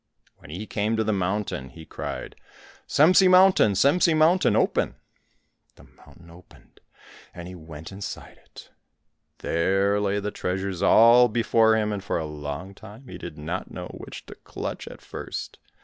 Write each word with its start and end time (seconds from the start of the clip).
When 0.37 0.49
he 0.49 0.65
came 0.65 0.97
to 0.97 1.03
the 1.03 1.13
mountain 1.13 1.69
he 1.69 1.85
cried, 1.85 2.35
"Semsi 2.87 3.29
mountain, 3.29 3.73
Semsi 3.73 4.17
mountain, 4.17 4.55
open." 4.55 4.95
The 5.75 5.83
mountain 5.83 6.31
opened, 6.31 6.79
and 7.35 7.47
he 7.47 7.53
went 7.53 7.91
inside 7.91 8.39
it. 8.43 8.71
There 9.43 9.99
lay 9.99 10.19
the 10.19 10.31
treasures 10.31 10.81
all 10.81 11.27
before 11.27 11.75
him, 11.75 11.93
and 11.93 12.03
for 12.03 12.17
a 12.17 12.25
long 12.25 12.73
time 12.73 13.07
he 13.09 13.19
did 13.19 13.37
not 13.37 13.69
know 13.69 13.89
which 13.93 14.25
to 14.25 14.33
clutch 14.33 14.87
at 14.87 15.01
first. 15.03 15.59